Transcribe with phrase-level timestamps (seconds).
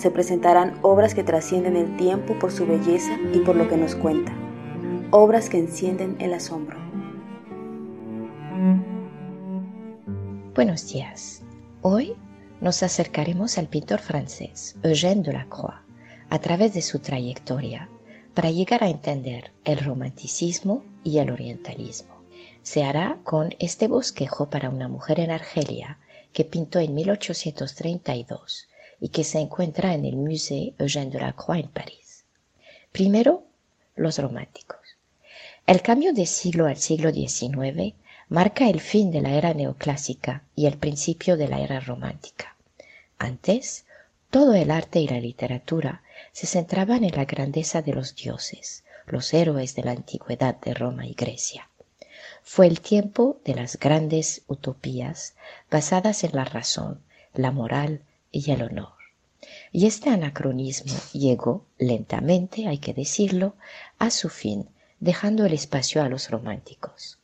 [0.00, 3.94] se presentarán obras que trascienden el tiempo por su belleza y por lo que nos
[3.94, 4.32] cuenta,
[5.10, 6.78] obras que encienden el asombro.
[10.54, 11.42] Buenos días.
[11.82, 12.14] Hoy
[12.62, 15.76] nos acercaremos al pintor francés Eugène Delacroix
[16.30, 17.90] a través de su trayectoria
[18.32, 22.22] para llegar a entender el romanticismo y el orientalismo.
[22.62, 25.98] Se hará con este bosquejo para una mujer en Argelia
[26.32, 28.69] que pintó en 1832
[29.00, 32.24] y que se encuentra en el Musée Eugène Delacroix en París.
[32.92, 33.44] Primero,
[33.96, 34.78] los románticos.
[35.66, 37.94] El cambio de siglo al siglo XIX
[38.28, 42.56] marca el fin de la era neoclásica y el principio de la era romántica.
[43.18, 43.86] Antes,
[44.30, 49.34] todo el arte y la literatura se centraban en la grandeza de los dioses, los
[49.34, 51.68] héroes de la antigüedad de Roma y Grecia.
[52.42, 55.34] Fue el tiempo de las grandes utopías
[55.70, 57.00] basadas en la razón,
[57.34, 58.92] la moral, y el honor.
[59.72, 63.54] Y este anacronismo llegó lentamente, hay que decirlo,
[63.98, 64.68] a su fin,
[64.98, 67.18] dejando el espacio a los románticos.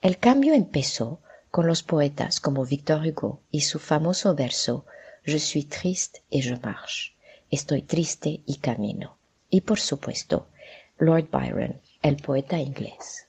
[0.00, 4.84] El cambio empezó con los poetas como Victor Hugo y su famoso verso
[5.26, 7.12] Je suis triste et je marche.
[7.50, 9.16] Estoy triste y camino.
[9.50, 10.46] Y por supuesto,
[10.98, 13.26] Lord Byron, el poeta inglés.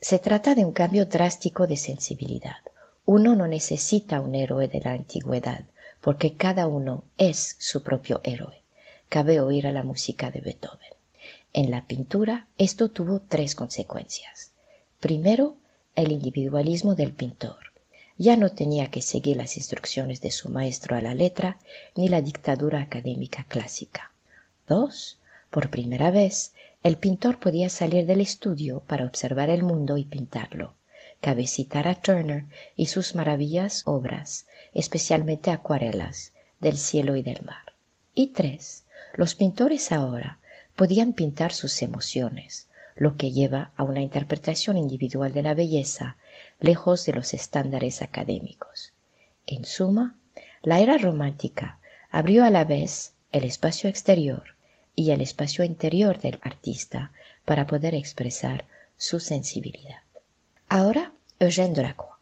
[0.00, 2.56] Se trata de un cambio drástico de sensibilidad.
[3.04, 5.64] Uno no necesita un héroe de la antigüedad,
[6.06, 8.62] porque cada uno es su propio héroe.
[9.08, 10.92] Cabe oír a la música de Beethoven.
[11.52, 14.52] En la pintura esto tuvo tres consecuencias.
[15.00, 15.56] Primero,
[15.96, 17.72] el individualismo del pintor.
[18.18, 21.58] Ya no tenía que seguir las instrucciones de su maestro a la letra
[21.96, 24.12] ni la dictadura académica clásica.
[24.68, 25.18] Dos,
[25.50, 30.74] por primera vez, el pintor podía salir del estudio para observar el mundo y pintarlo.
[31.26, 32.44] Cabe citar a Turner
[32.76, 37.74] y sus maravillas obras, especialmente acuarelas del cielo y del mar.
[38.14, 40.38] Y tres, los pintores ahora
[40.76, 46.16] podían pintar sus emociones, lo que lleva a una interpretación individual de la belleza,
[46.60, 48.92] lejos de los estándares académicos.
[49.48, 50.14] En suma,
[50.62, 54.54] la era romántica abrió a la vez el espacio exterior
[54.94, 57.10] y el espacio interior del artista
[57.44, 58.64] para poder expresar
[58.96, 60.02] su sensibilidad.
[60.68, 62.16] Ahora, Eugène Delacroix.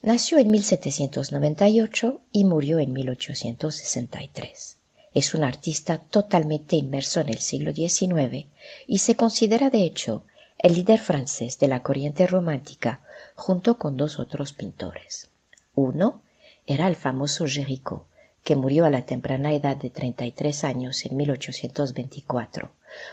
[0.00, 4.78] Nació en 1798 y murió en 1863.
[5.12, 8.46] Es un artista totalmente inmerso en el siglo XIX
[8.86, 10.24] y se considera de hecho
[10.56, 13.02] el líder francés de la corriente romántica
[13.34, 15.28] junto con dos otros pintores.
[15.74, 16.22] Uno
[16.66, 18.04] era el famoso Géricault,
[18.44, 22.70] que murió a la temprana edad de 33 años en 1824.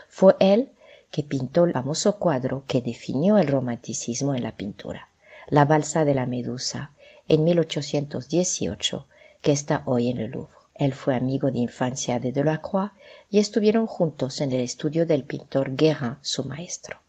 [0.08, 0.70] Fue él
[1.10, 5.09] que pintó el famoso cuadro que definió el romanticismo en la pintura.
[5.50, 6.92] La balsa de la Medusa,
[7.26, 9.08] en 1818,
[9.40, 10.54] que está hoy en el Louvre.
[10.76, 12.92] Él fue amigo de infancia de Delacroix
[13.30, 17.00] y estuvieron juntos en el estudio del pintor Guérin, su maestro.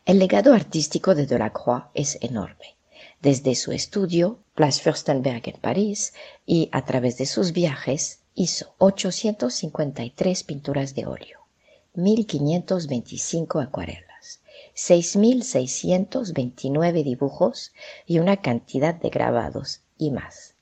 [0.06, 2.76] El legado artístico de Delacroix es enorme.
[3.20, 6.14] Desde su estudio, Place Fürstenberg en París,
[6.46, 11.48] y a través de sus viajes, hizo 853 pinturas de óleo,
[11.96, 14.42] 1525 acuarelas,
[14.76, 17.72] 6629 dibujos
[18.06, 20.54] y una cantidad de grabados y más.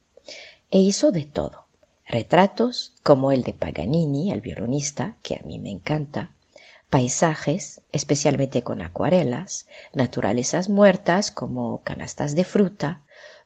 [0.69, 1.65] E hizo de todo.
[2.05, 6.31] Retratos como el de Paganini, el violonista, que a mí me encanta,
[6.91, 13.01] paisajes, especialmente con acuarelas, naturalezas muertas como canastas de fruta,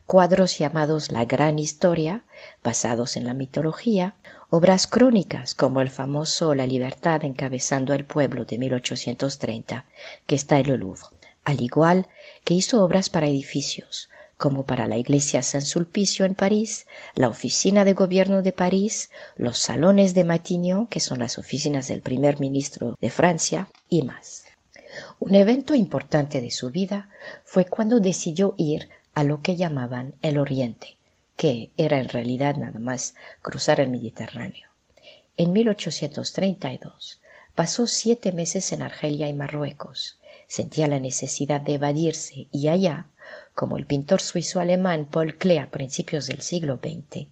[0.07, 2.23] cuadros llamados La Gran Historia,
[2.63, 4.15] basados en la mitología,
[4.49, 9.85] obras crónicas como el famoso La Libertad encabezando el pueblo de 1830,
[10.25, 11.05] que está en el Louvre,
[11.43, 12.07] al igual
[12.43, 17.85] que hizo obras para edificios, como para la iglesia San Sulpicio en París, la oficina
[17.85, 22.97] de gobierno de París, los salones de Matignon, que son las oficinas del primer ministro
[22.99, 24.45] de Francia, y más.
[25.19, 27.09] Un evento importante de su vida
[27.43, 30.97] fue cuando decidió ir a lo que llamaban el Oriente,
[31.37, 34.69] que era en realidad nada más cruzar el Mediterráneo.
[35.37, 37.21] En 1832
[37.55, 40.19] pasó siete meses en Argelia y Marruecos.
[40.47, 43.07] Sentía la necesidad de evadirse y allá
[43.53, 47.27] como el pintor suizo-alemán Paul Klee a principios del siglo XX,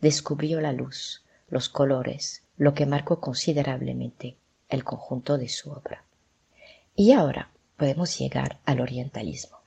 [0.00, 4.36] descubrió la luz, los colores, lo que marcó considerablemente
[4.68, 6.04] el conjunto de su obra.
[6.94, 9.58] Y ahora podemos llegar al orientalismo.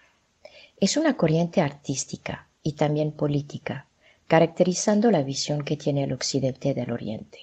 [0.79, 3.87] Es una corriente artística y también política,
[4.27, 7.39] caracterizando la visión que tiene el occidente del oriente.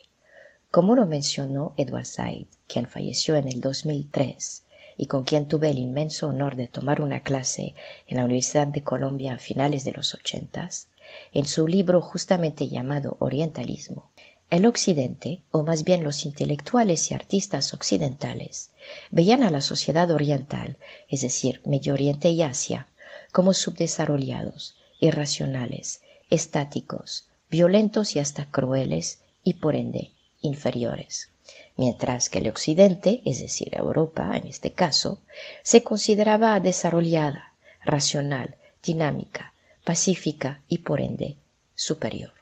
[0.71, 4.65] Como lo mencionó Edward Said, quien falleció en el 2003,
[4.97, 7.75] y con quien tuve el inmenso honor de tomar una clase
[8.07, 10.89] en la Universidad de Colombia a finales de los ochentas,
[11.33, 14.11] en su libro justamente llamado Orientalismo,
[14.49, 18.71] el Occidente, o más bien los intelectuales y artistas occidentales,
[19.11, 20.77] veían a la sociedad oriental,
[21.09, 22.87] es decir, Medio Oriente y Asia,
[23.33, 26.01] como subdesarrollados, irracionales,
[26.31, 31.31] estáticos, violentos y hasta crueles, y por ende inferiores
[31.77, 35.21] mientras que el Occidente, es decir, Europa en este caso,
[35.63, 37.53] se consideraba desarrollada,
[37.85, 39.53] racional, dinámica,
[39.85, 41.37] pacífica y por ende
[41.75, 42.33] superior.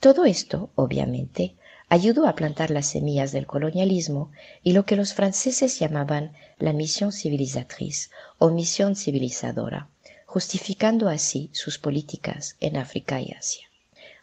[0.00, 1.54] Todo esto, obviamente,
[1.88, 4.30] ayudó a plantar las semillas del colonialismo
[4.62, 9.88] y lo que los franceses llamaban la misión civilizatriz o misión civilizadora,
[10.26, 13.66] justificando así sus políticas en África y Asia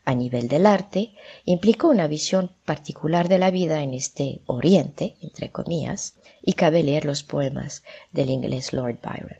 [0.05, 1.13] a nivel del arte,
[1.45, 7.05] implicó una visión particular de la vida en este Oriente, entre comillas, y cabe leer
[7.05, 9.37] los poemas del inglés Lord Byron.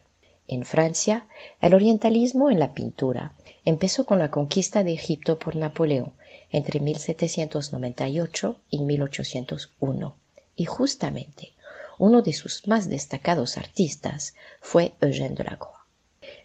[0.48, 1.28] En Francia,
[1.62, 3.34] el orientalismo en la pintura
[3.66, 6.14] empezó con la conquista de Egipto por Napoleón
[6.52, 10.16] entre 1798 y 1801,
[10.56, 11.54] y justamente
[11.98, 15.80] uno de sus más destacados artistas fue Eugène Delacroix.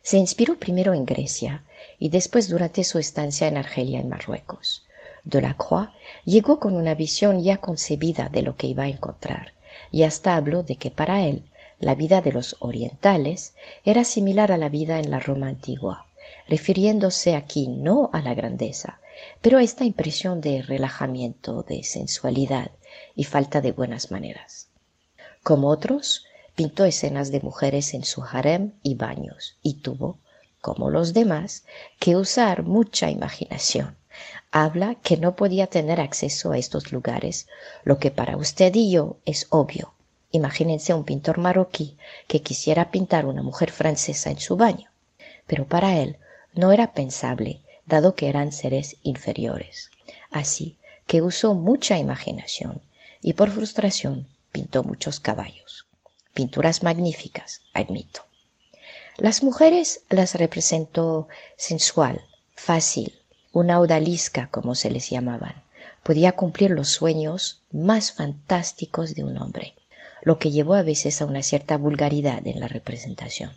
[0.03, 1.65] Se inspiró primero en Grecia
[1.99, 4.87] y después durante su estancia en Argelia y Marruecos.
[5.25, 5.91] Delacroix
[6.25, 9.53] llegó con una visión ya concebida de lo que iba a encontrar,
[9.91, 11.45] y hasta habló de que para él
[11.81, 13.55] la vida de los orientales
[13.85, 16.07] era similar a la vida en la Roma antigua,
[16.49, 19.01] refiriéndose aquí no a la grandeza,
[19.41, 22.71] pero a esta impresión de relajamiento, de sensualidad
[23.15, 24.69] y falta de buenas maneras.
[25.43, 26.25] Como otros,
[26.55, 30.19] pintó escenas de mujeres en su harem y baños, y tuvo,
[30.61, 31.65] como los demás,
[31.99, 33.97] que usar mucha imaginación.
[34.51, 37.47] Habla que no podía tener acceso a estos lugares,
[37.85, 39.95] lo que para usted y yo es obvio.
[40.31, 41.97] Imagínense un pintor marroquí
[42.27, 44.91] que quisiera pintar una mujer francesa en su baño.
[45.47, 46.19] Pero para él
[46.55, 49.91] no era pensable, dado que eran seres inferiores.
[50.31, 50.77] Así
[51.07, 52.83] que usó mucha imaginación
[53.23, 55.89] y por frustración pintó muchos caballos
[56.39, 58.28] pinturas magníficas, admito.
[59.19, 62.21] Las mujeres las representó sensual,
[62.55, 63.19] fácil,
[63.53, 65.65] una odalisca, como se les llamaban.
[66.05, 69.75] Podía cumplir los sueños más fantásticos de un hombre,
[70.23, 73.51] lo que llevó a veces a una cierta vulgaridad en la representación.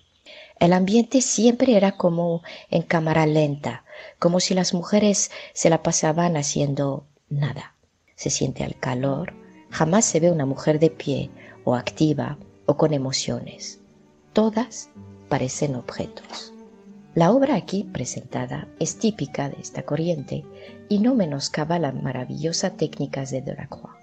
[0.60, 2.42] El ambiente siempre era como
[2.72, 3.86] en cámara lenta,
[4.18, 7.76] como si las mujeres se la pasaban haciendo nada.
[8.16, 9.36] Se siente el calor,
[9.70, 11.30] jamás se ve una mujer de pie
[11.66, 13.80] o activa o con emociones.
[14.34, 14.90] Todas
[15.32, 16.52] parecen objetos.
[17.16, 20.44] La obra aquí presentada es típica de esta corriente
[20.90, 23.96] y no menoscaba la maravillosa técnicas de Delacroix.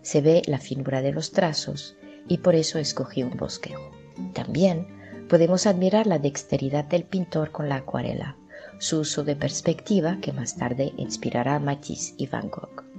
[0.00, 1.96] Se ve la finura de los trazos
[2.28, 3.90] y por eso escogí un bosquejo.
[4.32, 4.86] También
[5.28, 8.38] podemos admirar la dexteridad del pintor con la acuarela,
[8.78, 12.89] su uso de perspectiva que más tarde inspirará a Matisse y Van Gogh.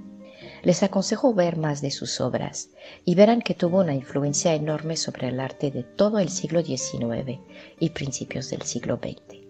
[0.62, 2.70] Les aconsejo ver más de sus obras
[3.04, 7.40] y verán que tuvo una influencia enorme sobre el arte de todo el siglo XIX
[7.80, 9.40] y principios del siglo XX.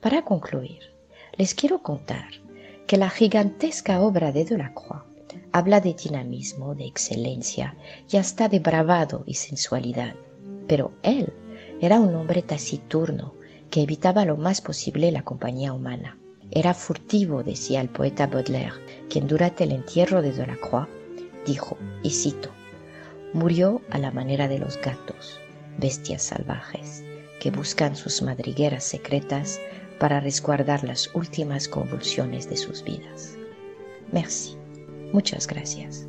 [0.00, 0.78] Para concluir,
[1.36, 2.28] les quiero contar
[2.86, 5.02] que la gigantesca obra de Delacroix
[5.52, 7.76] habla de dinamismo, de excelencia
[8.08, 10.14] y hasta de bravado y sensualidad.
[10.68, 11.32] Pero él
[11.80, 13.34] era un hombre taciturno
[13.70, 16.18] que evitaba lo más posible la compañía humana.
[16.50, 18.74] Era furtivo, decía el poeta Baudelaire,
[19.10, 20.88] quien durante el entierro de Delacroix
[21.46, 22.50] dijo, y cito,
[23.34, 25.38] Murió a la manera de los gatos,
[25.76, 27.04] bestias salvajes,
[27.40, 29.60] que buscan sus madrigueras secretas
[29.98, 33.36] para resguardar las últimas convulsiones de sus vidas.
[34.12, 34.56] Merci.
[35.12, 36.08] Muchas gracias.